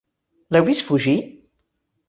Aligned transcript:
L'heu 0.55 0.65
vist 0.69 0.81
fugir? 0.89 1.15